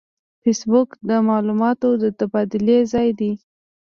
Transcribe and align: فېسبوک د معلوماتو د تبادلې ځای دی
فېسبوک 0.41 0.89
د 1.09 1.11
معلوماتو 1.27 1.89
د 2.01 2.03
تبادلې 2.19 2.77
ځای 2.91 3.09
دی 3.19 3.31